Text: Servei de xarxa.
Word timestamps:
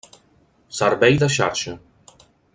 Servei 0.79 1.19
de 1.23 1.29
xarxa. 1.37 1.73